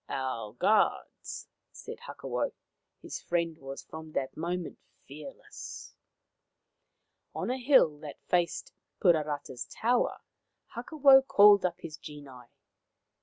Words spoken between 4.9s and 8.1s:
fearless. On a hill